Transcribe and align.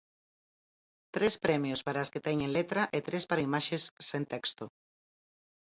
Tres 1.15 1.33
premios 1.45 1.79
para 1.85 1.99
as 2.03 2.11
que 2.13 2.25
teñen 2.27 2.51
letra 2.57 2.81
e 2.97 2.99
tres 3.07 3.23
para 3.29 3.45
imaxes 3.49 3.83
sen 4.07 4.23
texto. 4.33 4.63